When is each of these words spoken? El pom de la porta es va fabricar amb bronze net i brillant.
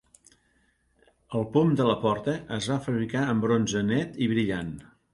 El 1.41 1.45
pom 1.57 1.77
de 1.81 1.87
la 1.89 1.97
porta 2.07 2.35
es 2.59 2.73
va 2.73 2.81
fabricar 2.89 3.25
amb 3.29 3.49
bronze 3.49 3.89
net 3.95 4.23
i 4.27 4.35
brillant. 4.37 4.79